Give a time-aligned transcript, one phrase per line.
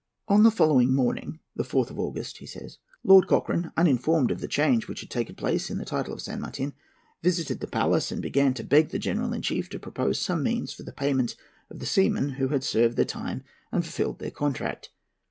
[0.27, 4.47] "On the following morning, the 4th of August," he says, "Lord Cochrane, uninformed of the
[4.47, 6.73] change which had taken place in the title of San Martin,
[7.21, 10.73] visited the palace, and began to beg the General in Chief to propose some means
[10.73, 11.35] for the payment
[11.69, 14.89] of the seamen who had served their time and fulfilled their contract.